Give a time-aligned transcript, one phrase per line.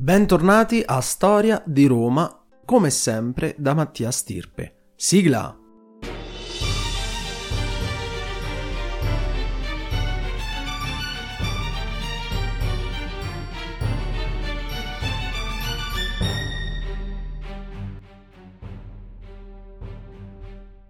[0.00, 2.32] Bentornati a Storia di Roma,
[2.64, 4.92] come sempre da Mattia Stirpe.
[4.94, 5.58] Sigla!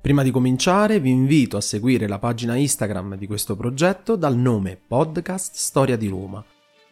[0.03, 4.77] Prima di cominciare vi invito a seguire la pagina Instagram di questo progetto dal nome
[4.77, 6.45] Podcast Storia di Roma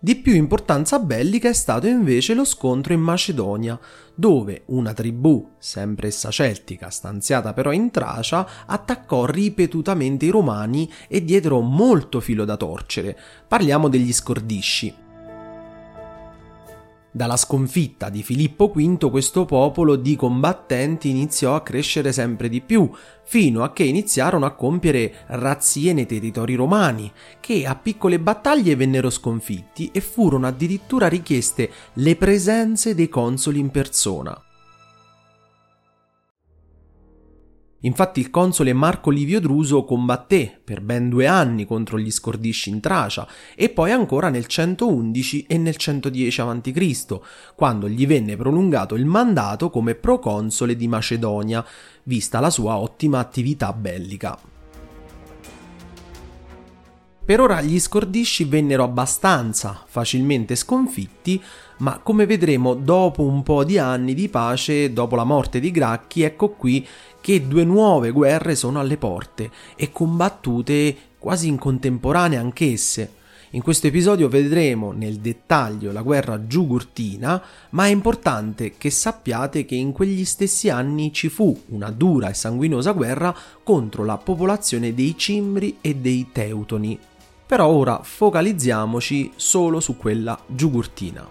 [0.00, 3.76] Di più importanza bellica è stato invece lo scontro in Macedonia,
[4.14, 11.24] dove una tribù, sempre essa celtica, stanziata però in Tracia, attaccò ripetutamente i romani e
[11.24, 13.18] diedero molto filo da torcere.
[13.48, 15.06] Parliamo degli scordisci.
[17.18, 22.88] Dalla sconfitta di Filippo V questo popolo di combattenti iniziò a crescere sempre di più,
[23.24, 29.10] fino a che iniziarono a compiere razzie nei territori romani, che a piccole battaglie vennero
[29.10, 34.40] sconfitti e furono addirittura richieste le presenze dei consoli in persona.
[37.82, 42.80] Infatti il console Marco Livio Druso combatté per ben due anni contro gli scordisci in
[42.80, 47.20] Tracia e poi ancora nel 111 e nel 110 a.C.,
[47.54, 51.64] quando gli venne prolungato il mandato come proconsole di Macedonia,
[52.02, 54.47] vista la sua ottima attività bellica.
[57.28, 61.38] Per ora gli scordisci vennero abbastanza facilmente sconfitti,
[61.80, 66.22] ma come vedremo dopo un po' di anni di pace, dopo la morte di Gracchi,
[66.22, 66.86] ecco qui
[67.20, 73.12] che due nuove guerre sono alle porte e combattute quasi in contemporanea anch'esse.
[73.50, 79.74] In questo episodio vedremo nel dettaglio la guerra giugurtina, ma è importante che sappiate che
[79.74, 85.14] in quegli stessi anni ci fu una dura e sanguinosa guerra contro la popolazione dei
[85.14, 86.98] Cimbri e dei Teutoni,
[87.48, 91.26] però ora focalizziamoci solo su quella giugurtina.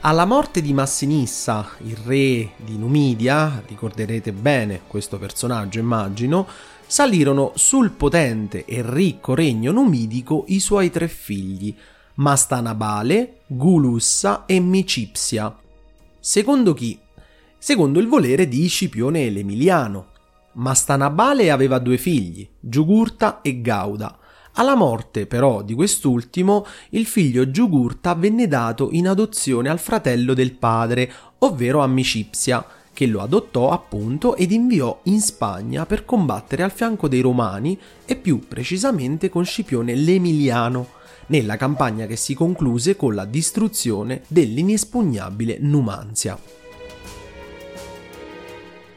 [0.00, 6.48] Alla morte di Massinissa, il re di Numidia, ricorderete bene questo personaggio immagino,
[6.84, 11.72] salirono sul potente e ricco regno numidico i suoi tre figli,
[12.14, 15.56] Mastanabale, Gulussa e Micipsia.
[16.18, 16.98] Secondo chi?
[17.56, 20.06] Secondo il volere di Scipione l'Emiliano,
[20.52, 24.18] Mastanabale aveva due figli, Giugurta e Gauda.
[24.54, 30.54] Alla morte però di quest'ultimo, il figlio Giugurta venne dato in adozione al fratello del
[30.54, 37.06] padre, ovvero Amicipsia, che lo adottò appunto ed inviò in Spagna per combattere al fianco
[37.08, 40.88] dei Romani e più precisamente con Scipione l'Emiliano,
[41.28, 46.36] nella campagna che si concluse con la distruzione dell'inespugnabile Numanzia.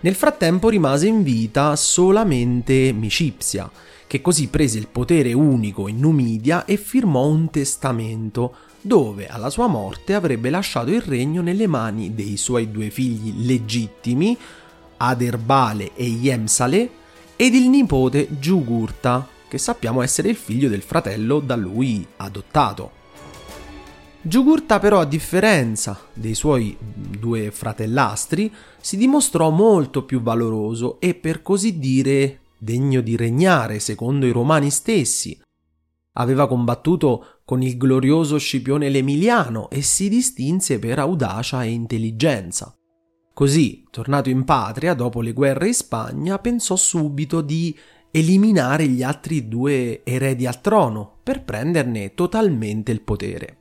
[0.04, 3.72] Nel frattempo rimase in vita solamente Micipsia,
[4.06, 9.68] che così prese il potere unico in Numidia e firmò un testamento dove alla sua
[9.68, 14.38] morte avrebbe lasciato il regno nelle mani dei suoi due figli legittimi,
[14.98, 16.90] Aderbale e Iemsale,
[17.38, 23.03] ed il nipote Giugurta, che sappiamo essere il figlio del fratello da lui adottato.
[24.26, 28.50] Giugurta però a differenza dei suoi due fratellastri
[28.80, 34.70] si dimostrò molto più valoroso e per così dire degno di regnare secondo i romani
[34.70, 35.38] stessi.
[36.14, 42.74] Aveva combattuto con il glorioso Scipione l'Emiliano e si distinse per audacia e intelligenza.
[43.34, 47.78] Così, tornato in patria dopo le guerre in Spagna, pensò subito di
[48.10, 53.58] eliminare gli altri due eredi al trono per prenderne totalmente il potere.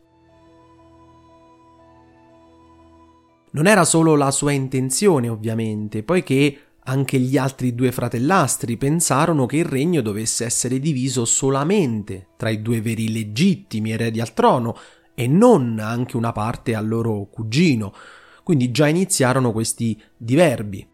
[3.53, 9.59] Non era solo la sua intenzione, ovviamente, poiché anche gli altri due fratellastri pensarono che
[9.59, 14.77] il regno dovesse essere diviso solamente tra i due veri legittimi eredi al trono
[15.15, 17.93] e non anche una parte al loro cugino,
[18.43, 20.89] quindi già iniziarono questi diverbi.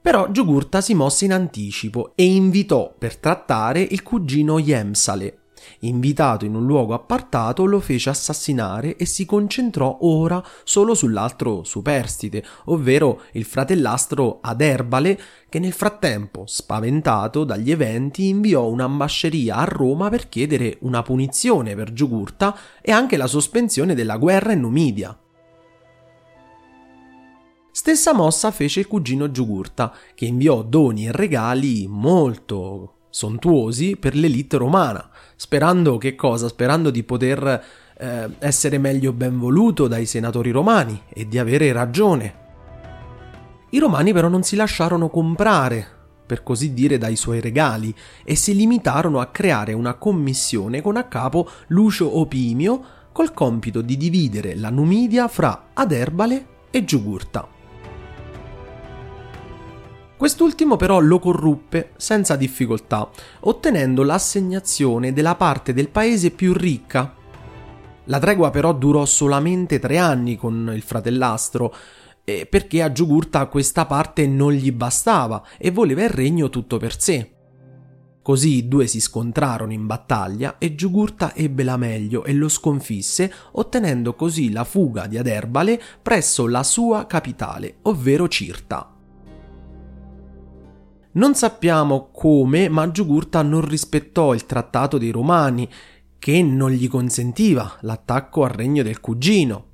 [0.00, 5.37] Però Giugurta si mosse in anticipo e invitò per trattare il cugino Yemsale,
[5.82, 12.44] Invitato in un luogo appartato, lo fece assassinare e si concentrò ora solo sull'altro superstite,
[12.64, 20.28] ovvero il fratellastro Aderbale, che nel frattempo, spaventato dagli eventi, inviò un'ambasceria a Roma per
[20.28, 25.16] chiedere una punizione per Giugurta e anche la sospensione della guerra in Numidia.
[27.70, 34.56] Stessa mossa fece il cugino Giugurta, che inviò doni e regali molto sontuosi per l'elite
[34.56, 36.48] romana, sperando che cosa?
[36.48, 37.64] Sperando di poter
[37.98, 42.46] eh, essere meglio ben voluto dai senatori romani e di avere ragione.
[43.70, 45.86] I romani però non si lasciarono comprare,
[46.24, 47.94] per così dire, dai suoi regali
[48.24, 53.96] e si limitarono a creare una commissione con a capo Lucio Opimio col compito di
[53.96, 57.57] dividere la Numidia fra Aderbale e Giugurta.
[60.18, 63.08] Quest'ultimo però lo corruppe senza difficoltà,
[63.40, 67.14] ottenendo l'assegnazione della parte del paese più ricca.
[68.06, 71.72] La tregua però durò solamente tre anni con il fratellastro,
[72.24, 77.34] perché a Giugurta questa parte non gli bastava e voleva il regno tutto per sé.
[78.20, 83.32] Così i due si scontrarono in battaglia e Giugurta ebbe la meglio e lo sconfisse,
[83.52, 88.94] ottenendo così la fuga di Aderbale presso la sua capitale, ovvero Cirta.
[91.18, 95.68] Non sappiamo come, ma Giugurta non rispettò il trattato dei Romani,
[96.16, 99.64] che non gli consentiva l'attacco al regno del cugino,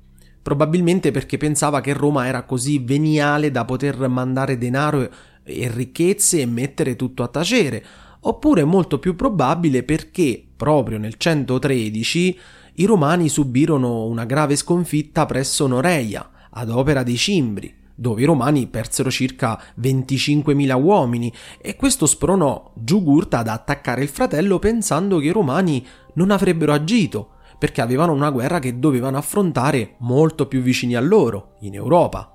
[0.41, 5.07] probabilmente perché pensava che Roma era così veniale da poter mandare denaro
[5.43, 7.85] e ricchezze e mettere tutto a tacere,
[8.21, 12.39] oppure molto più probabile perché proprio nel 113
[12.77, 18.67] i romani subirono una grave sconfitta presso Noreia, ad opera dei Cimbri, dove i romani
[18.67, 25.31] persero circa 25.000 uomini e questo spronò Giugurta ad attaccare il fratello pensando che i
[25.31, 31.01] romani non avrebbero agito, perché avevano una guerra che dovevano affrontare molto più vicini a
[31.01, 32.29] loro, in Europa.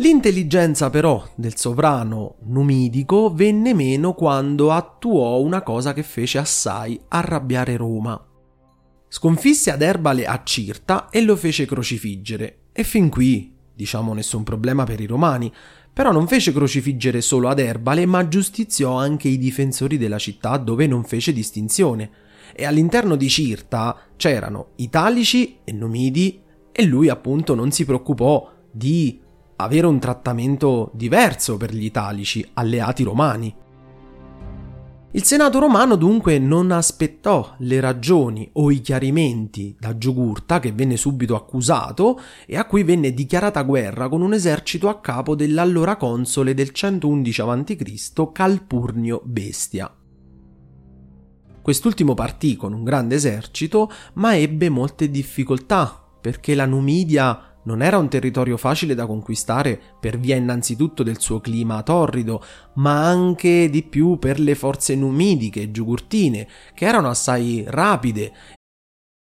[0.00, 7.76] L'intelligenza però del sovrano numidico venne meno quando attuò una cosa che fece assai arrabbiare
[7.76, 8.27] Roma.
[9.10, 12.58] Sconfisse Aderbale a Cirta e lo fece crocifiggere.
[12.72, 15.52] E fin qui, diciamo, nessun problema per i romani.
[15.92, 21.04] Però non fece crocifiggere solo Aderbale, ma giustiziò anche i difensori della città dove non
[21.04, 22.10] fece distinzione.
[22.54, 26.40] E all'interno di Cirta c'erano Italici e Numidi
[26.70, 29.20] e lui appunto non si preoccupò di
[29.56, 33.54] avere un trattamento diverso per gli Italici, alleati romani.
[35.18, 40.96] Il Senato romano dunque non aspettò le ragioni o i chiarimenti da Giugurta, che venne
[40.96, 46.54] subito accusato e a cui venne dichiarata guerra con un esercito a capo dell'allora console
[46.54, 48.30] del 111 a.C.
[48.30, 49.92] Calpurnio Bestia.
[51.62, 57.98] Quest'ultimo partì con un grande esercito, ma ebbe molte difficoltà, perché la Numidia non era
[57.98, 62.42] un territorio facile da conquistare per via innanzitutto del suo clima torrido,
[62.76, 68.32] ma anche di più per le forze numidiche giugurtine, che erano assai rapide.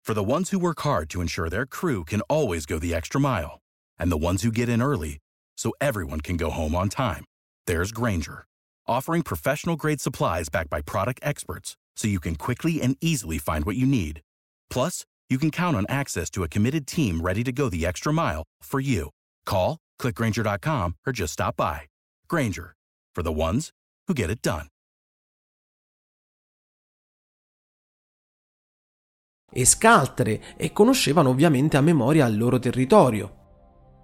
[0.01, 3.20] For the ones who work hard to ensure their crew can always go the extra
[3.20, 3.60] mile,
[4.00, 5.18] and the ones who get in early
[5.58, 7.25] so everyone can go home on time.
[7.66, 8.46] There's Granger,
[8.88, 13.66] offering professional grade supplies backed by product experts so you can quickly and easily find
[13.66, 14.22] what you need.
[14.70, 18.14] Plus, you can count on access to a committed team ready to go the extra
[18.14, 19.10] mile for you.
[19.46, 21.82] Call, clickgranger.com, or just stop by.
[22.28, 22.74] Granger,
[23.14, 23.72] for the ones
[24.08, 24.68] who get it done.
[29.50, 33.36] E scaltre e conoscevano ovviamente a memoria il loro territorio.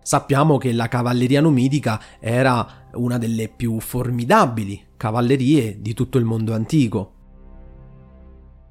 [0.01, 6.53] Sappiamo che la cavalleria numidica era una delle più formidabili cavallerie di tutto il mondo
[6.53, 7.11] antico.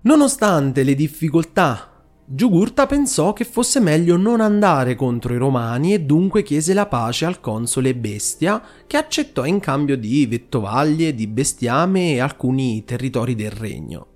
[0.02, 1.91] Nonostante le difficoltà
[2.34, 7.26] Giugurta pensò che fosse meglio non andare contro i romani e dunque chiese la pace
[7.26, 13.50] al console Bestia, che accettò in cambio di vettovaglie, di bestiame e alcuni territori del
[13.50, 14.06] regno.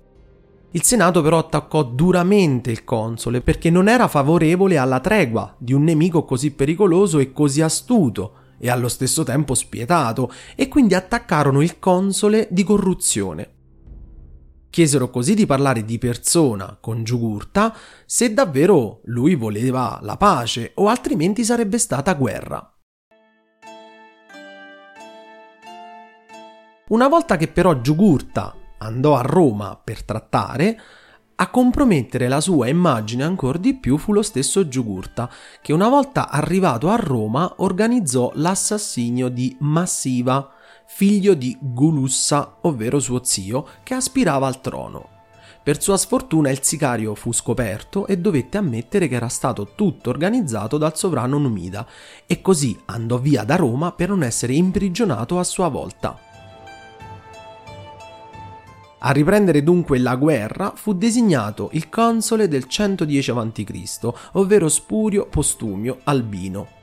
[0.71, 5.83] Il Senato però attaccò duramente il console perché non era favorevole alla tregua di un
[5.83, 11.77] nemico così pericoloso e così astuto e allo stesso tempo spietato, e quindi attaccarono il
[11.77, 13.56] console di corruzione.
[14.77, 20.87] Chiesero così di parlare di persona con Giugurta se davvero lui voleva la pace o
[20.87, 22.77] altrimenti sarebbe stata guerra.
[26.89, 30.79] Una volta che però Giugurta andò a Roma per trattare,
[31.33, 35.27] a compromettere la sua immagine ancora di più fu lo stesso Giugurta,
[35.59, 40.51] che una volta arrivato a Roma organizzò l'assassinio di Massiva,
[40.87, 45.09] figlio di Gulussa, ovvero suo zio, che aspirava al trono.
[45.67, 50.77] Per sua sfortuna il sicario fu scoperto e dovette ammettere che era stato tutto organizzato
[50.77, 51.85] dal sovrano Numida
[52.25, 56.17] e così andò via da Roma per non essere imprigionato a sua volta.
[58.99, 65.99] A riprendere dunque la guerra fu designato il console del 110 a.C., ovvero Spurio Postumio
[66.05, 66.76] Albino.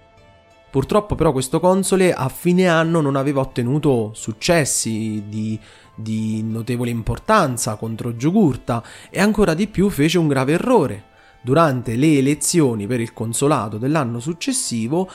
[0.75, 5.57] Purtroppo però questo console a fine anno non aveva ottenuto successi di,
[5.95, 11.05] di notevole importanza contro Giugurta e ancora di più fece un grave errore.
[11.43, 15.09] Durante le elezioni per il consolato dell'anno successivo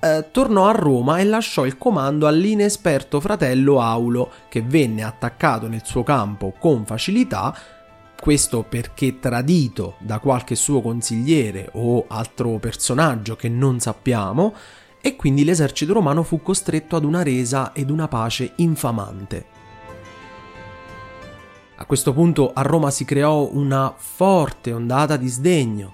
[0.00, 5.82] eh, tornò a Roma e lasciò il comando all'inesperto fratello Aulo, che venne attaccato nel
[5.84, 7.54] suo campo con facilità,
[8.18, 14.54] questo perché tradito da qualche suo consigliere o altro personaggio che non sappiamo,
[15.02, 19.46] e quindi l'esercito romano fu costretto ad una resa ed una pace infamante.
[21.76, 25.92] A questo punto a Roma si creò una forte ondata di sdegno,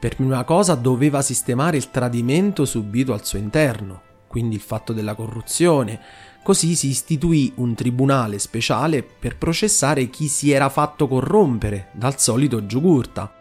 [0.00, 5.14] per prima cosa doveva sistemare il tradimento subito al suo interno, quindi il fatto della
[5.14, 6.00] corruzione.
[6.42, 12.64] Così si istituì un tribunale speciale per processare chi si era fatto corrompere dal solito
[12.64, 13.35] Giugurta.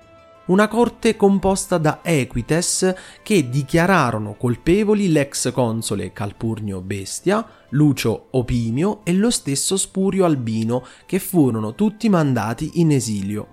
[0.47, 9.13] Una corte composta da equites che dichiararono colpevoli l'ex console Calpurnio Bestia, Lucio Opimio e
[9.13, 13.47] lo stesso Spurio Albino, che furono tutti mandati in esilio.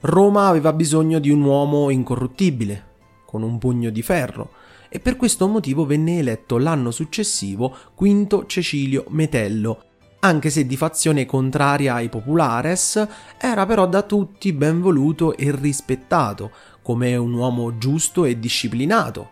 [0.00, 2.86] Roma aveva bisogno di un uomo incorruttibile,
[3.24, 4.50] con un pugno di ferro,
[4.88, 9.84] e per questo motivo venne eletto l'anno successivo Quinto Cecilio Metello,
[10.20, 13.06] anche se di fazione contraria ai populares,
[13.38, 16.50] era però da tutti ben voluto e rispettato,
[16.82, 19.30] come un uomo giusto e disciplinato.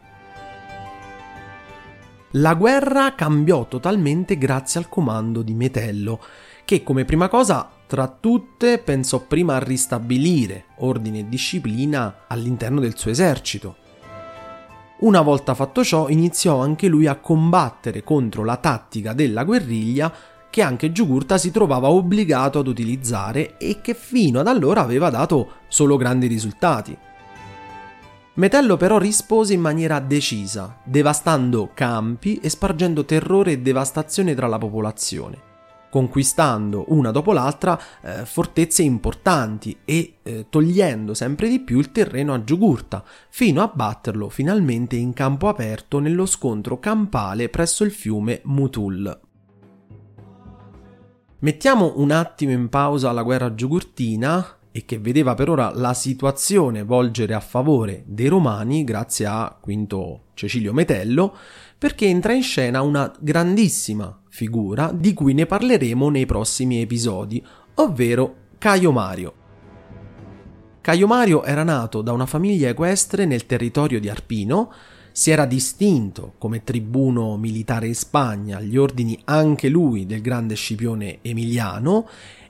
[2.32, 6.20] La guerra cambiò totalmente grazie al comando di Metello,
[6.64, 12.96] che come prima cosa tra tutte pensò prima a ristabilire ordine e disciplina all'interno del
[12.96, 13.76] suo esercito.
[14.98, 20.12] Una volta fatto ciò iniziò anche lui a combattere contro la tattica della guerriglia
[20.50, 25.52] che anche Giugurta si trovava obbligato ad utilizzare e che fino ad allora aveva dato
[25.68, 26.96] solo grandi risultati.
[28.34, 34.58] Metello però rispose in maniera decisa, devastando campi e spargendo terrore e devastazione tra la
[34.58, 35.46] popolazione
[35.96, 42.34] conquistando una dopo l'altra eh, fortezze importanti e eh, togliendo sempre di più il terreno
[42.34, 48.42] a Giugurta, fino a batterlo finalmente in campo aperto nello scontro campale presso il fiume
[48.44, 49.25] Mutul.
[51.38, 56.82] Mettiamo un attimo in pausa la guerra giugurtina e che vedeva per ora la situazione
[56.82, 61.36] volgere a favore dei romani grazie a Quinto Cecilio Metello,
[61.76, 68.34] perché entra in scena una grandissima figura di cui ne parleremo nei prossimi episodi, ovvero
[68.56, 69.34] Caio Mario.
[70.80, 74.72] Caio Mario era nato da una famiglia equestre nel territorio di Arpino,
[75.16, 81.20] si era distinto come tribuno militare in Spagna agli ordini anche lui del grande Scipione
[81.22, 82.06] Emiliano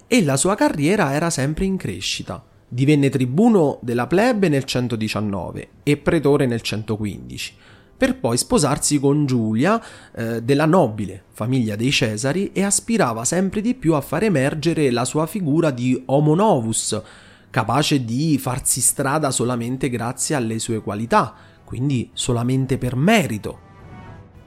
[0.08, 2.44] e la sua carriera era sempre in crescita.
[2.66, 7.54] Divenne tribuno della plebe nel 119 e pretore nel 115
[7.96, 9.80] per poi sposarsi con Giulia
[10.12, 15.04] eh, della nobile famiglia dei Cesari e aspirava sempre di più a far emergere la
[15.04, 17.00] sua figura di homo novus,
[17.49, 23.64] capace di farsi strada solamente grazie alle sue qualità, quindi solamente per merito.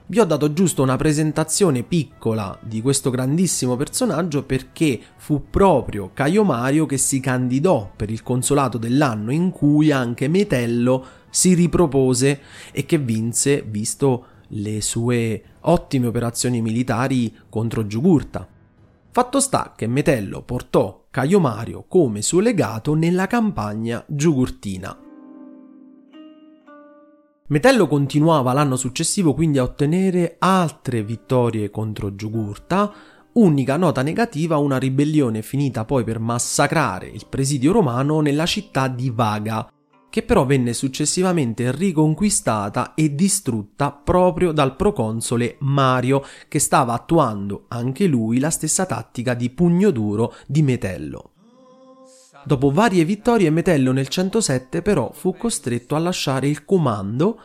[0.06, 6.42] Vi ho dato giusto una presentazione piccola di questo grandissimo personaggio perché fu proprio Caio
[6.42, 12.40] Mario che si candidò per il consolato dell'anno in cui anche Metello si ripropose
[12.72, 18.48] e che vinse visto le sue ottime operazioni militari contro Giugurta.
[19.12, 25.09] Fatto sta che Metello portò Caio Mario come suo legato nella campagna giugurtina.
[27.50, 32.92] Metello continuava l'anno successivo quindi a ottenere altre vittorie contro Giugurta,
[33.32, 39.10] unica nota negativa una ribellione finita poi per massacrare il presidio romano nella città di
[39.10, 39.68] Vaga,
[40.08, 48.06] che però venne successivamente riconquistata e distrutta proprio dal proconsole Mario, che stava attuando anche
[48.06, 51.32] lui la stessa tattica di pugno duro di Metello.
[52.44, 57.38] Dopo varie vittorie Metello nel 107 però fu costretto a lasciare il comando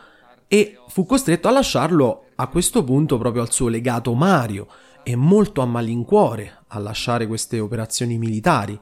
[0.48, 4.66] e fu costretto a lasciarlo a questo punto proprio al suo legato Mario
[5.02, 8.78] e molto a malincuore a lasciare queste operazioni militari.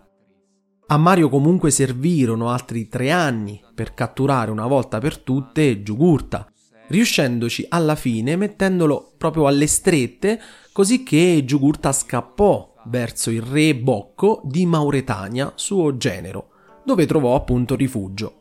[0.87, 6.47] A Mario comunque servirono altri tre anni per catturare una volta per tutte Giugurta,
[6.89, 10.41] riuscendoci alla fine mettendolo proprio alle strette
[10.73, 16.49] così che Giugurta scappò verso il re Bocco di Mauretania, suo genero,
[16.85, 18.41] dove trovò appunto rifugio.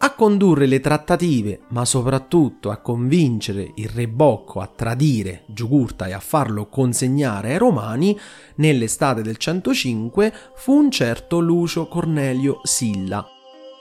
[0.00, 6.12] A condurre le trattative, ma soprattutto a convincere il re Bocco a tradire Giugurta e
[6.12, 8.16] a farlo consegnare ai Romani,
[8.56, 13.26] nell'estate del 105 fu un certo Lucio Cornelio Silla,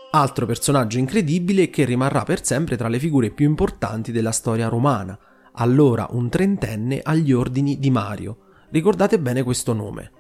[0.10, 5.18] altro personaggio incredibile che rimarrà per sempre tra le figure più importanti della storia romana,
[5.54, 8.38] allora un trentenne agli ordini di Mario.
[8.70, 10.12] Ricordate bene questo nome.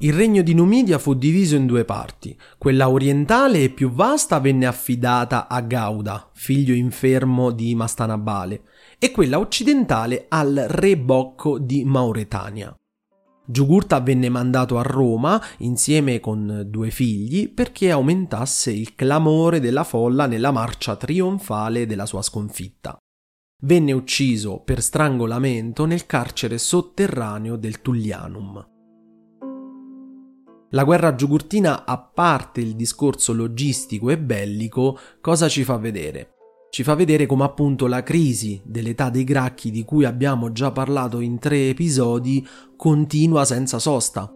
[0.00, 2.38] Il regno di Numidia fu diviso in due parti.
[2.56, 8.62] Quella orientale e più vasta venne affidata a Gauda, figlio infermo di Mastanabale,
[8.98, 12.72] e quella occidentale al re Bocco di Mauretania.
[13.44, 20.26] Giugurta venne mandato a Roma insieme con due figli perché aumentasse il clamore della folla
[20.26, 22.98] nella marcia trionfale della sua sconfitta.
[23.62, 28.68] Venne ucciso per strangolamento nel carcere sotterraneo del Tullianum.
[30.70, 36.34] La guerra giugurtina, a parte il discorso logistico e bellico, cosa ci fa vedere?
[36.70, 41.18] Ci fa vedere come appunto la crisi dell'età dei gracchi di cui abbiamo già parlato
[41.18, 42.46] in tre episodi
[42.76, 44.32] continua senza sosta.